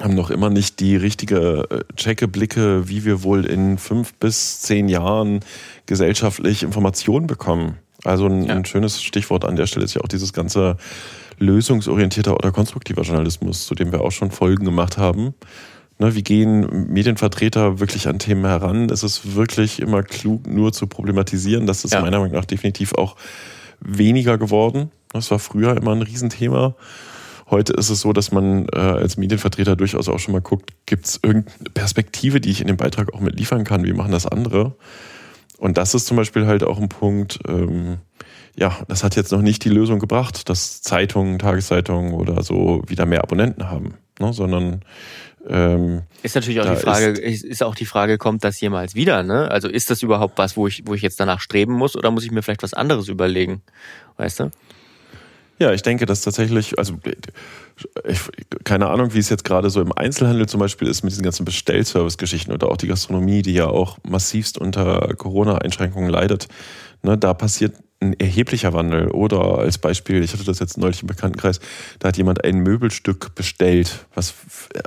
[0.00, 4.88] haben noch immer nicht die richtige äh, Checkeblicke, wie wir wohl in fünf bis zehn
[4.88, 5.40] Jahren
[5.86, 7.78] gesellschaftlich Informationen bekommen.
[8.04, 8.54] Also ein, ja.
[8.54, 10.76] ein schönes Stichwort an der Stelle ist ja auch dieses ganze
[11.38, 15.34] lösungsorientierter oder konstruktiver Journalismus, zu dem wir auch schon Folgen gemacht haben.
[15.98, 18.88] Ne, wie gehen Medienvertreter wirklich an Themen heran?
[18.88, 21.66] Ist es wirklich immer klug, nur zu problematisieren?
[21.66, 22.00] Das ist ja.
[22.00, 23.16] meiner Meinung nach definitiv auch
[23.80, 24.92] weniger geworden.
[25.12, 26.76] Das war früher immer ein Riesenthema.
[27.50, 31.06] Heute ist es so, dass man äh, als Medienvertreter durchaus auch schon mal guckt, gibt
[31.06, 33.84] es irgendeine Perspektive, die ich in dem Beitrag auch mit liefern kann?
[33.84, 34.76] Wie machen das andere?
[35.56, 37.98] Und das ist zum Beispiel halt auch ein Punkt, ähm,
[38.54, 43.06] ja, das hat jetzt noch nicht die Lösung gebracht, dass Zeitungen, Tageszeitungen oder so wieder
[43.06, 44.32] mehr Abonnenten haben, ne?
[44.32, 44.82] sondern
[45.48, 49.22] ähm, ist natürlich auch die Frage, ist, ist, auch die Frage, kommt das jemals wieder?
[49.22, 49.50] Ne?
[49.50, 52.24] Also ist das überhaupt was, wo ich, wo ich jetzt danach streben muss oder muss
[52.24, 53.62] ich mir vielleicht was anderes überlegen?
[54.16, 54.50] Weißt du?
[55.58, 56.94] Ja, ich denke, dass tatsächlich, also
[58.06, 58.20] ich,
[58.64, 61.44] keine Ahnung, wie es jetzt gerade so im Einzelhandel zum Beispiel ist mit diesen ganzen
[61.44, 66.48] Bestellservice-Geschichten oder auch die Gastronomie, die ja auch massivst unter Corona-Einschränkungen leidet.
[67.02, 69.08] Ne, da passiert ein erheblicher Wandel.
[69.10, 71.60] Oder als Beispiel, ich hatte das jetzt neulich im Bekanntenkreis,
[71.98, 74.34] da hat jemand ein Möbelstück bestellt, was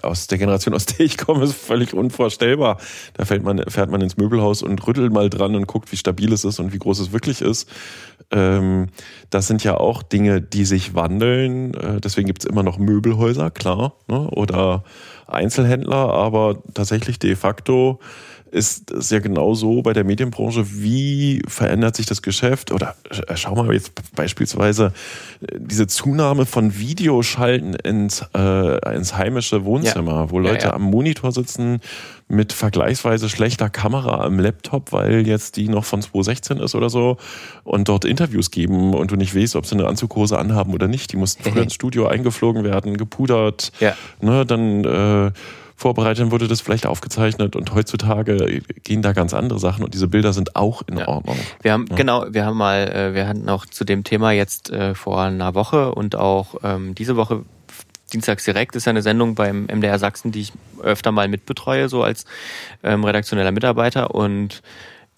[0.02, 2.80] aus der Generation, aus der ich komme, ist völlig unvorstellbar.
[3.14, 6.32] Da fährt man, fährt man ins Möbelhaus und rüttelt mal dran und guckt, wie stabil
[6.32, 7.70] es ist und wie groß es wirklich ist.
[8.32, 8.88] Ähm,
[9.30, 11.74] das sind ja auch Dinge, die sich wandeln.
[11.74, 14.30] Äh, deswegen gibt es immer noch Möbelhäuser, klar, ne?
[14.30, 14.84] oder
[15.28, 18.00] Einzelhändler, aber tatsächlich de facto
[18.52, 20.66] ist es ja genauso bei der Medienbranche.
[20.72, 22.72] Wie verändert sich das Geschäft?
[22.72, 22.96] Oder
[23.28, 24.94] äh, schau mal jetzt beispielsweise
[25.42, 30.32] äh, diese Zunahme von Videoschalten ins, äh, ins heimische Wohnzimmer, ja.
[30.32, 30.74] wo Leute ja, ja.
[30.74, 31.80] am Monitor sitzen
[32.28, 37.18] mit vergleichsweise schlechter Kamera am Laptop, weil jetzt die noch von 2016 ist oder so
[37.64, 41.12] und dort Interviews geben und du nicht weißt, ob sie eine Anzughose anhaben oder nicht.
[41.12, 43.96] Die mussten früher ins Studio eingeflogen werden, gepudert, ja.
[44.22, 45.32] ne, dann äh,
[45.82, 50.08] vorbereitet, dann wurde das vielleicht aufgezeichnet und heutzutage gehen da ganz andere Sachen und diese
[50.08, 51.08] Bilder sind auch in ja.
[51.08, 51.38] Ordnung.
[51.62, 51.96] Wir haben, ja.
[51.96, 55.56] genau, wir haben mal, äh, wir hatten auch zu dem Thema jetzt äh, vor einer
[55.56, 57.44] Woche und auch ähm, diese Woche
[58.14, 62.26] Dienstags direkt ist eine Sendung beim MDR Sachsen, die ich öfter mal mitbetreue, so als
[62.84, 64.62] ähm, redaktioneller Mitarbeiter und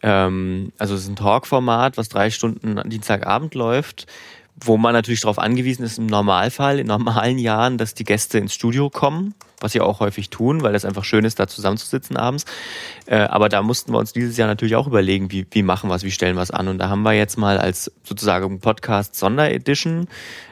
[0.01, 4.07] ähm, also es ist ein Talk-Format, was drei Stunden Dienstagabend läuft
[4.55, 8.53] wo man natürlich darauf angewiesen ist, im Normalfall, in normalen Jahren, dass die Gäste ins
[8.53, 12.45] Studio kommen, was sie auch häufig tun, weil es einfach schön ist, da zusammenzusitzen abends.
[13.05, 15.95] Äh, aber da mussten wir uns dieses Jahr natürlich auch überlegen, wie, wie machen wir
[15.95, 16.67] es, wie stellen wir es an.
[16.67, 20.07] Und da haben wir jetzt mal als sozusagen Podcast Sonderedition,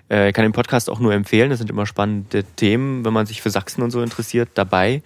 [0.09, 3.25] äh, ich kann den Podcast auch nur empfehlen, das sind immer spannende Themen, wenn man
[3.25, 5.01] sich für Sachsen und so interessiert, dabei.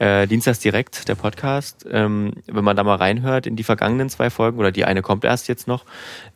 [0.00, 1.86] Äh, Dienstags direkt, der Podcast.
[1.90, 5.24] Ähm, wenn man da mal reinhört in die vergangenen zwei Folgen, oder die eine kommt
[5.24, 5.84] erst jetzt noch,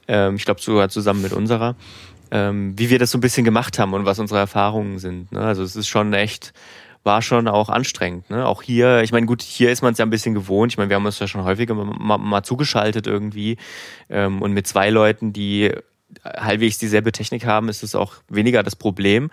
[0.09, 1.77] ähm, ich glaube sogar zusammen mit unserer,
[2.31, 5.33] ähm, wie wir das so ein bisschen gemacht haben und was unsere Erfahrungen sind.
[5.33, 5.41] Ne?
[5.41, 6.53] Also es ist schon echt,
[7.05, 8.31] war schon auch anstrengend.
[8.31, 8.47] Ne?
[8.47, 10.73] Auch hier, ich meine, gut, hier ist man es ja ein bisschen gewohnt.
[10.73, 13.57] Ich meine, wir haben uns ja schon häufiger mal, mal zugeschaltet irgendwie.
[14.09, 15.73] Ähm, und mit zwei Leuten, die
[16.25, 19.31] halbwegs dieselbe Technik haben, ist es auch weniger das Problem.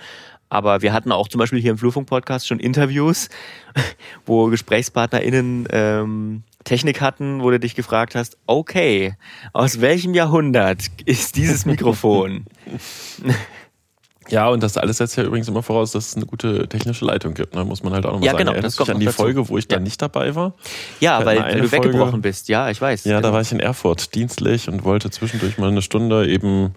[0.51, 3.29] Aber wir hatten auch zum Beispiel hier im Flurfunk-Podcast schon Interviews,
[4.25, 9.15] wo GesprächspartnerInnen ähm, Technik hatten, wo du dich gefragt hast, okay,
[9.53, 12.45] aus welchem Jahrhundert ist dieses Mikrofon?
[14.31, 17.33] Ja, und das alles setzt ja übrigens immer voraus, dass es eine gute technische Leitung
[17.33, 17.53] gibt.
[17.53, 17.65] Ne?
[17.65, 18.45] Muss man halt auch nochmal ja, sagen.
[18.45, 19.17] Genau, Erinnerst du dich an die dazu.
[19.17, 19.77] Folge, wo ich ja.
[19.77, 20.53] da nicht dabei war?
[20.99, 22.47] Ja, weil, weil du Folge, weggebrochen bist.
[22.47, 23.03] Ja, ich weiß.
[23.03, 26.73] Ja, da war ich in Erfurt dienstlich und wollte zwischendurch mal eine Stunde eben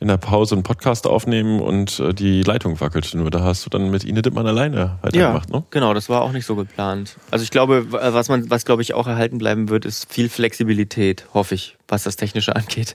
[0.00, 3.30] in der Pause einen Podcast aufnehmen und äh, die Leitung wackelte nur.
[3.30, 5.64] Da hast du dann mit Ine Dittmann alleine weitergemacht, ja, ne?
[5.70, 5.94] genau.
[5.94, 7.16] Das war auch nicht so geplant.
[7.30, 11.26] Also ich glaube, was man, was glaube ich auch erhalten bleiben wird, ist viel Flexibilität,
[11.34, 12.94] hoffe ich, was das Technische angeht.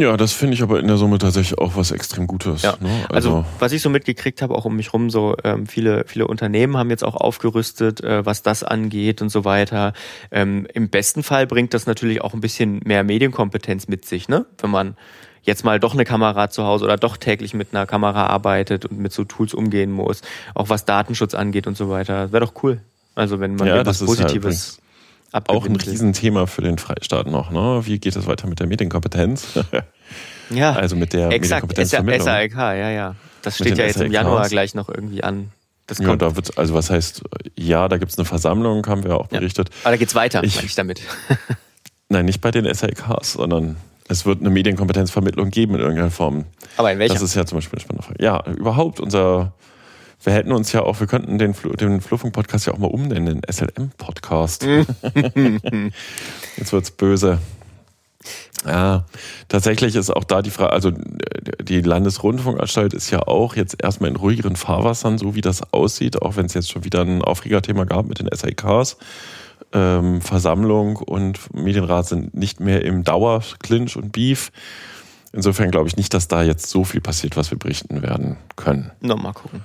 [0.00, 2.62] Ja, das finde ich aber in der Summe tatsächlich auch was extrem Gutes.
[2.62, 2.76] Ja.
[2.80, 3.06] Ne?
[3.08, 6.26] Also, also, was ich so mitgekriegt habe, auch um mich rum, so ähm, viele, viele
[6.26, 9.92] Unternehmen haben jetzt auch aufgerüstet, äh, was das angeht und so weiter.
[10.30, 14.46] Ähm, Im besten Fall bringt das natürlich auch ein bisschen mehr Medienkompetenz mit sich, ne?
[14.58, 14.96] Wenn man
[15.42, 18.98] jetzt mal doch eine Kamera zu Hause oder doch täglich mit einer Kamera arbeitet und
[18.98, 20.22] mit so Tools umgehen muss,
[20.54, 22.32] auch was Datenschutz angeht und so weiter.
[22.32, 22.80] Wäre doch cool.
[23.14, 24.76] Also wenn man ja, was Positives.
[24.76, 24.87] Ja
[25.32, 27.50] auch ein Riesenthema für den Freistaat noch.
[27.50, 27.82] Ne?
[27.84, 29.58] Wie geht es weiter mit der Medienkompetenz?
[30.50, 32.24] ja, also mit der exakt, Medienkompetenz.
[32.24, 33.14] SALK, ja, ja.
[33.42, 34.06] Das steht ja jetzt SALKs.
[34.06, 35.50] im Januar gleich noch irgendwie an.
[35.86, 36.08] Das kommt.
[36.08, 37.22] Ja, da wird, also was heißt,
[37.56, 39.70] ja, da gibt es eine Versammlung, haben wir auch berichtet.
[39.70, 39.74] Ja.
[39.84, 41.00] Aber da geht's weiter, ich, meine ich damit.
[42.08, 43.76] nein, nicht bei den SLKs, sondern
[44.08, 46.44] es wird eine Medienkompetenzvermittlung geben in irgendeiner Form.
[46.76, 47.14] Aber in welcher?
[47.14, 48.22] Das ist ja zum Beispiel eine spannende Frage.
[48.22, 49.52] Ja, überhaupt unser
[50.24, 54.64] wir hätten uns ja auch, wir könnten den, den Fluffung-Podcast ja auch mal umnennen, SLM-Podcast.
[56.56, 57.38] Jetzt wird's böse.
[58.66, 59.04] Ja,
[59.48, 64.16] tatsächlich ist auch da die Frage, also die Landesrundfunkanstalt ist ja auch jetzt erstmal in
[64.16, 68.06] ruhigeren Fahrwassern, so wie das aussieht, auch wenn es jetzt schon wieder ein Aufregerthema gab
[68.06, 68.96] mit den SIKs.
[69.72, 74.50] Ähm, Versammlung und Medienrat sind nicht mehr im Dauerclinch und Beef.
[75.32, 78.90] Insofern glaube ich nicht, dass da jetzt so viel passiert, was wir berichten werden können.
[79.00, 79.62] Noch mal gucken.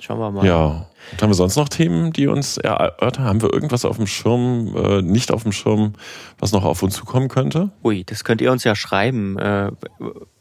[0.00, 0.46] Schauen wir mal.
[0.46, 0.86] Ja.
[1.10, 3.24] Und haben wir sonst noch Themen, die uns erörtern?
[3.24, 5.94] Haben wir irgendwas auf dem Schirm, äh, nicht auf dem Schirm,
[6.38, 7.70] was noch auf uns zukommen könnte?
[7.82, 9.38] Ui, das könnt ihr uns ja schreiben.
[9.38, 9.70] Äh,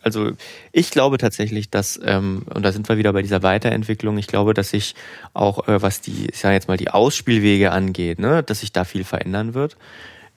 [0.01, 0.31] also
[0.71, 4.53] ich glaube tatsächlich, dass, ähm, und da sind wir wieder bei dieser Weiterentwicklung, ich glaube,
[4.53, 4.93] dass sich
[5.33, 8.83] auch, äh, was die, ich sage jetzt mal, die Ausspielwege angeht, ne, dass sich da
[8.83, 9.77] viel verändern wird.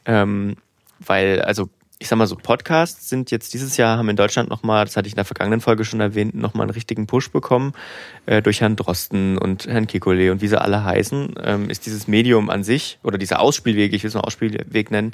[0.07, 0.57] Ähm,
[1.01, 1.69] weil, also
[2.03, 5.07] ich sag mal so, Podcasts sind jetzt dieses Jahr, haben in Deutschland nochmal, das hatte
[5.07, 7.75] ich in der vergangenen Folge schon erwähnt, nochmal einen richtigen Push bekommen
[8.25, 12.09] äh, durch Herrn Drosten und Herrn Kikole und wie sie alle heißen, ähm, ist dieses
[12.09, 15.13] Medium an sich oder dieser Ausspielweg, ich will es mal Ausspielweg nennen,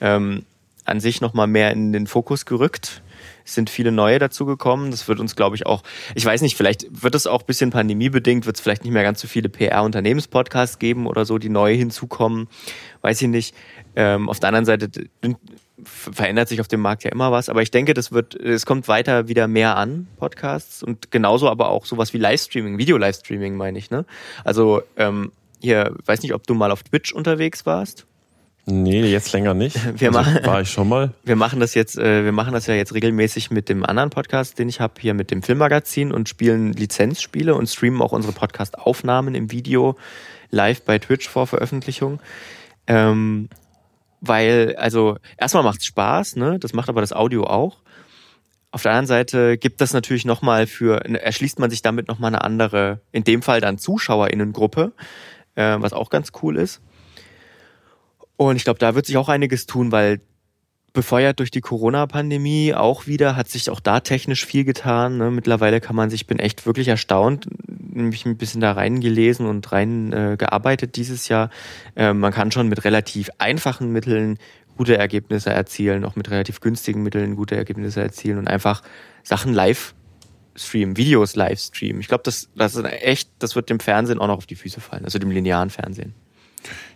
[0.00, 0.44] ähm,
[0.84, 3.02] an sich nochmal mehr in den Fokus gerückt.
[3.44, 4.92] Es sind viele neue dazugekommen.
[4.92, 5.82] Das wird uns, glaube ich, auch,
[6.14, 9.02] ich weiß nicht, vielleicht wird es auch ein bisschen pandemiebedingt, wird es vielleicht nicht mehr
[9.02, 12.48] ganz so viele PR-Unternehmenspodcasts geben oder so, die neu hinzukommen.
[13.02, 13.54] Weiß ich nicht.
[13.96, 14.88] Ähm, auf der anderen Seite
[15.84, 18.88] verändert sich auf dem Markt ja immer was, aber ich denke, das wird, es kommt
[18.88, 23.90] weiter wieder mehr an, Podcasts und genauso aber auch sowas wie Livestreaming, Video-Livestreaming meine ich,
[23.90, 24.04] ne?
[24.44, 28.06] Also, ähm, hier, weiß nicht, ob du mal auf Twitch unterwegs warst.
[28.66, 29.76] Nee, jetzt länger nicht.
[30.00, 31.12] Wir also, machen, war ich schon mal.
[31.24, 34.58] Wir machen das jetzt, äh, wir machen das ja jetzt regelmäßig mit dem anderen Podcast,
[34.58, 39.34] den ich habe, hier mit dem Filmmagazin und spielen Lizenzspiele und streamen auch unsere Podcast-Aufnahmen
[39.34, 39.96] im Video
[40.50, 42.20] live bei Twitch vor Veröffentlichung.
[42.86, 43.48] Ähm,
[44.20, 46.58] weil, also erstmal macht's Spaß, ne?
[46.58, 47.78] Das macht aber das Audio auch.
[48.70, 52.44] Auf der anderen Seite gibt das natürlich nochmal für, erschließt man sich damit nochmal eine
[52.44, 54.92] andere, in dem Fall dann ZuschauerInnengruppe,
[55.56, 56.80] äh, was auch ganz cool ist.
[58.36, 60.20] Und ich glaube, da wird sich auch einiges tun, weil
[60.92, 65.18] befeuert durch die Corona-Pandemie auch wieder, hat sich auch da technisch viel getan.
[65.18, 65.30] Ne?
[65.30, 67.48] Mittlerweile kann man sich, ich bin echt wirklich erstaunt,
[67.92, 70.36] nämlich ein bisschen da reingelesen und rein äh,
[70.94, 71.50] dieses Jahr.
[71.96, 74.38] Äh, man kann schon mit relativ einfachen Mitteln
[74.76, 78.82] gute Ergebnisse erzielen, auch mit relativ günstigen Mitteln gute Ergebnisse erzielen und einfach
[79.22, 79.94] Sachen live
[80.56, 82.00] streamen, Videos live streamen.
[82.00, 84.80] Ich glaube, das, das ist echt, das wird dem Fernsehen auch noch auf die Füße
[84.80, 86.14] fallen, also dem linearen Fernsehen.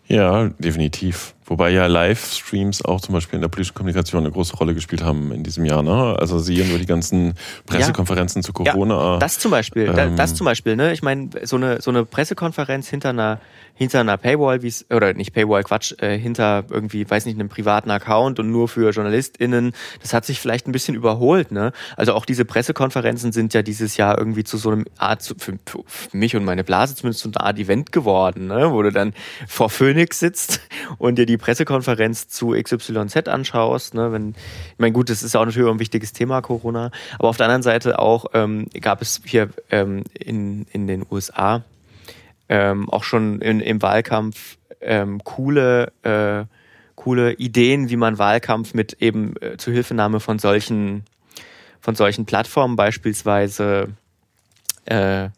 [0.07, 1.34] Ja, definitiv.
[1.47, 5.31] Wobei ja Livestreams auch zum Beispiel in der politischen Kommunikation eine große Rolle gespielt haben
[5.33, 5.83] in diesem Jahr.
[5.83, 6.17] Ne?
[6.19, 7.35] Also sie nur die ganzen
[7.67, 8.47] Pressekonferenzen ja.
[8.47, 9.15] zu Corona.
[9.15, 10.77] Ja, das zum Beispiel, ähm, das zum Beispiel.
[10.77, 10.93] Ne?
[10.93, 13.41] Ich meine, so eine so eine Pressekonferenz hinter einer
[13.75, 17.49] hinter einer Paywall, wie es oder nicht Paywall, Quatsch, äh, hinter irgendwie, weiß nicht, einem
[17.49, 21.51] privaten Account und nur für JournalistInnen, das hat sich vielleicht ein bisschen überholt.
[21.51, 21.73] Ne?
[21.97, 26.17] Also auch diese Pressekonferenzen sind ja dieses Jahr irgendwie zu so einem Art, für, für
[26.17, 28.71] mich und meine Blase zumindest so eine Art Event geworden, ne?
[28.71, 29.13] wo du dann
[29.49, 30.61] vor Phoenix sitzt
[30.99, 33.95] und dir die Pressekonferenz zu XYZ anschaust.
[33.95, 34.13] Ne?
[34.13, 37.47] Wenn, ich meine, gut, das ist auch natürlich ein wichtiges Thema, Corona, aber auf der
[37.47, 41.63] anderen Seite auch ähm, gab es hier ähm, in, in den USA
[42.49, 46.45] ähm, auch schon in, im Wahlkampf ähm, coole, äh,
[46.95, 51.05] coole Ideen, wie man Wahlkampf mit eben äh, Zuhilfenahme von solchen,
[51.81, 53.89] von solchen Plattformen beispielsweise
[54.85, 55.29] äh,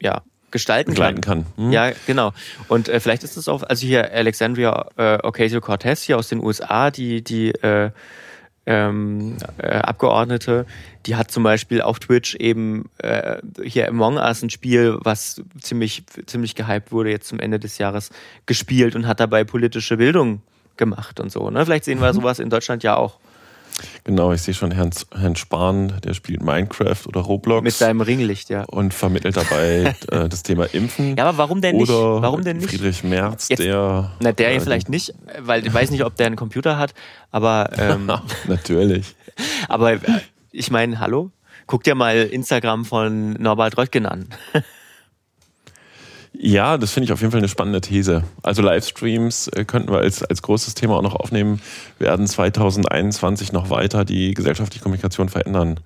[0.00, 1.20] ja, gestalten kann.
[1.20, 1.46] kann.
[1.56, 1.72] Hm.
[1.72, 2.32] Ja, genau.
[2.68, 6.90] Und äh, vielleicht ist es auch, also hier Alexandria äh, Ocasio-Cortez hier aus den USA,
[6.90, 7.90] die, die äh,
[8.66, 10.66] ähm, äh, Abgeordnete,
[11.06, 16.04] die hat zum Beispiel auf Twitch eben äh, hier Among Us ein Spiel, was ziemlich,
[16.26, 18.10] ziemlich gehypt wurde jetzt zum Ende des Jahres,
[18.46, 20.42] gespielt und hat dabei politische Bildung
[20.76, 21.50] gemacht und so.
[21.50, 21.64] Ne?
[21.64, 22.16] Vielleicht sehen wir mhm.
[22.16, 23.18] sowas in Deutschland ja auch.
[24.04, 27.62] Genau, ich sehe schon Herrn, Herrn Spahn, der spielt Minecraft oder Roblox.
[27.62, 28.64] Mit seinem Ringlicht, ja.
[28.64, 31.16] Und vermittelt dabei äh, das Thema Impfen.
[31.16, 31.90] Ja, aber warum denn nicht?
[31.90, 32.70] Oder warum denn nicht?
[32.70, 34.12] Friedrich Merz, Jetzt, der.
[34.20, 36.94] Na, der äh, vielleicht nicht, weil ich weiß nicht, ob der einen Computer hat,
[37.30, 37.70] aber.
[37.78, 38.10] Ähm,
[38.46, 39.14] Natürlich.
[39.68, 39.98] Aber äh,
[40.52, 41.30] ich meine, hallo?
[41.66, 44.28] Guck dir mal Instagram von Norbert Röttgen an.
[46.42, 48.24] Ja, das finde ich auf jeden Fall eine spannende These.
[48.42, 51.60] Also Livestreams äh, könnten wir als, als großes Thema auch noch aufnehmen,
[51.98, 55.80] werden 2021 noch weiter die gesellschaftliche Kommunikation verändern.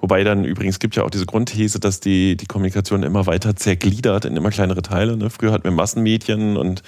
[0.00, 4.24] Wobei dann übrigens gibt ja auch diese Grundthese, dass die, die Kommunikation immer weiter zergliedert
[4.24, 5.16] in immer kleinere Teile.
[5.16, 5.28] Ne?
[5.28, 6.82] Früher hatten wir Massenmedien und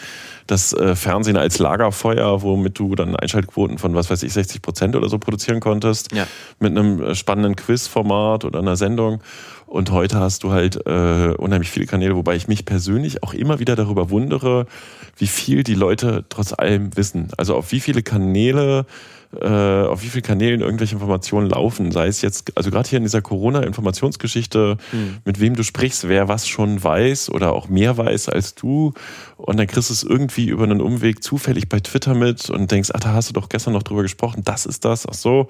[0.47, 4.97] das äh, Fernsehen als Lagerfeuer, womit du dann Einschaltquoten von, was weiß ich, 60 Prozent
[4.97, 6.15] oder so produzieren konntest.
[6.15, 6.27] Ja.
[6.61, 9.21] Mit einem äh, spannenden Quizformat oder einer Sendung.
[9.71, 13.61] Und heute hast du halt äh, unheimlich viele Kanäle, wobei ich mich persönlich auch immer
[13.61, 14.67] wieder darüber wundere,
[15.17, 17.29] wie viel die Leute trotz allem wissen.
[17.37, 18.85] Also auf wie viele Kanäle
[19.33, 21.93] äh, auf wie vielen Kanälen irgendwelche Informationen laufen.
[21.93, 25.19] Sei es jetzt, also gerade hier in dieser Corona-Informationsgeschichte, mhm.
[25.25, 28.93] mit wem du sprichst, wer was schon weiß oder auch mehr weiß als du.
[29.37, 32.91] Und dann kriegst du es irgendwie über einen Umweg zufällig bei Twitter mit und denkst,
[32.93, 35.47] ach, da hast du doch gestern noch drüber gesprochen, das ist das, ach so.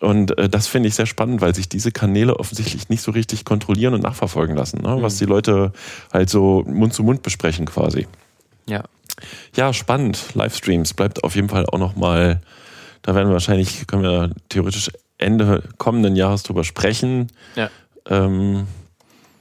[0.00, 3.44] Und äh, das finde ich sehr spannend, weil sich diese Kanäle offensichtlich nicht so richtig
[3.44, 4.96] kontrollieren und nachverfolgen lassen, ne?
[4.96, 5.02] Mhm.
[5.02, 5.72] was die Leute
[6.12, 8.06] halt so Mund zu Mund besprechen quasi.
[8.66, 8.84] Ja.
[9.54, 10.18] Ja, spannend.
[10.34, 12.40] Livestreams bleibt auf jeden Fall auch noch mal
[13.02, 17.28] da werden wir wahrscheinlich, können wir theoretisch Ende kommenden Jahres drüber sprechen.
[17.56, 17.70] Ja.
[18.08, 18.66] Ähm,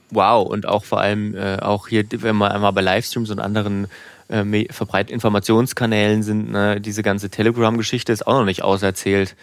[0.10, 0.48] wow.
[0.48, 3.88] Und auch vor allem äh, auch hier, wenn wir einmal bei Livestreams und anderen
[4.28, 9.36] äh, verbreiteten Informationskanälen sind, ne, diese ganze Telegram-Geschichte ist auch noch nicht auserzählt.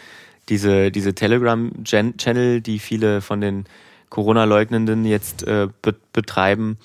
[0.49, 3.67] Diese, diese Telegram-Channel, die viele von den
[4.09, 6.79] Corona-Leugnenden jetzt äh, be betreiben.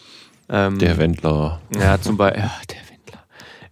[0.50, 1.62] Ähm, der Wendler.
[1.74, 2.83] Ja, zum Beispiel, ja, der.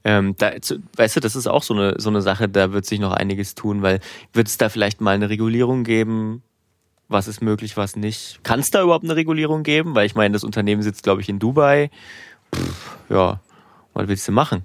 [0.03, 0.51] Ähm, da,
[0.95, 3.55] weißt du, das ist auch so eine, so eine Sache, da wird sich noch einiges
[3.55, 3.99] tun, weil
[4.33, 6.41] wird es da vielleicht mal eine Regulierung geben,
[7.07, 8.39] was ist möglich, was nicht.
[8.43, 9.95] Kann es da überhaupt eine Regulierung geben?
[9.95, 11.91] Weil ich meine, das Unternehmen sitzt, glaube ich, in Dubai.
[12.55, 13.39] Pff, ja,
[13.93, 14.63] was willst du machen?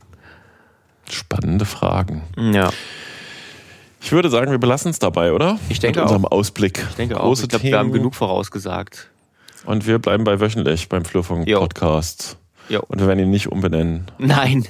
[1.10, 2.22] Spannende Fragen.
[2.36, 2.70] Ja.
[4.00, 5.58] Ich würde sagen, wir belassen es dabei, oder?
[5.68, 6.32] Ich denke Mit unserem auch.
[6.32, 6.84] Ausblick.
[6.90, 7.44] Ich denke Große auch.
[7.44, 9.10] Ich glaube, wir haben genug vorausgesagt.
[9.64, 12.36] Und wir bleiben bei wöchentlich beim Flurfunk-Podcast.
[12.80, 14.06] Und wir werden ihn nicht umbenennen.
[14.18, 14.66] Nein.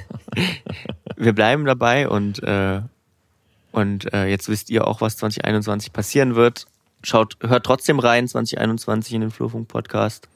[1.17, 2.81] wir bleiben dabei und, äh,
[3.73, 6.67] und äh, jetzt wisst ihr auch, was 2021 passieren wird.
[7.03, 10.29] Schaut, hört trotzdem rein 2021 in den Flurfunk-Podcast.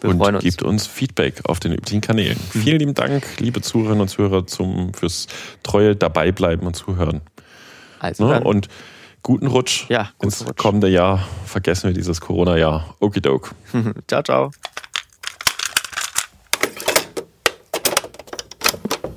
[0.00, 0.42] Wir und uns.
[0.42, 2.38] gibt uns Feedback auf den üblichen Kanälen.
[2.52, 2.60] Mhm.
[2.60, 5.28] Vielen lieben Dank, liebe Zuhörerinnen und Zuhörer, zum, fürs
[5.62, 7.22] treue Dabeibleiben und Zuhören.
[8.00, 8.42] Also ne?
[8.42, 8.68] Und
[9.22, 10.56] guten Rutsch ja, guten ins Rutsch.
[10.56, 11.26] kommende Jahr.
[11.46, 12.96] Vergessen wir dieses Corona-Jahr.
[13.00, 13.54] Okidok.
[14.06, 14.50] ciao, ciao.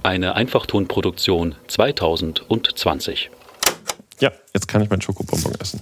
[0.07, 3.29] Eine Einfachtonproduktion 2020.
[4.21, 5.81] Ja, jetzt kann ich meinen Schokobonbon essen.